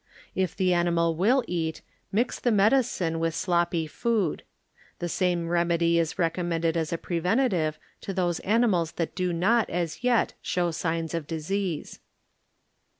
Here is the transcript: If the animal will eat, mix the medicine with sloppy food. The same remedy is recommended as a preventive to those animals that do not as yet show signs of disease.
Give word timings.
If 0.33 0.55
the 0.55 0.73
animal 0.73 1.15
will 1.15 1.43
eat, 1.47 1.83
mix 2.11 2.39
the 2.39 2.49
medicine 2.49 3.19
with 3.19 3.35
sloppy 3.35 3.85
food. 3.85 4.41
The 4.97 5.07
same 5.07 5.47
remedy 5.47 5.99
is 5.99 6.17
recommended 6.17 6.75
as 6.75 6.91
a 6.91 6.97
preventive 6.97 7.77
to 8.01 8.11
those 8.11 8.39
animals 8.39 8.93
that 8.93 9.13
do 9.13 9.31
not 9.31 9.69
as 9.69 10.03
yet 10.03 10.33
show 10.41 10.71
signs 10.71 11.13
of 11.13 11.27
disease. 11.27 11.99